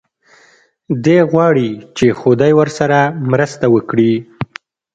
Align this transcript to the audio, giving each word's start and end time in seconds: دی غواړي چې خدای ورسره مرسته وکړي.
دی 1.03 1.17
غواړي 1.31 1.69
چې 1.97 2.05
خدای 2.19 2.51
ورسره 2.59 2.99
مرسته 3.31 3.65
وکړي. 3.75 4.13